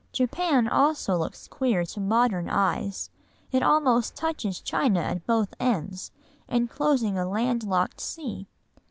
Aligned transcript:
Japan 0.13 0.67
also 0.67 1.15
looks 1.15 1.47
queer 1.47 1.85
to 1.85 1.99
modern 1.99 2.49
eyes, 2.49 3.11
it 3.51 3.61
almost 3.61 4.15
touches 4.15 4.59
China 4.59 4.99
at 4.99 5.27
both 5.27 5.53
ends, 5.59 6.09
enclosing 6.49 7.19
a 7.19 7.29
land 7.29 7.63
locked 7.63 8.01
sea. 8.01 8.47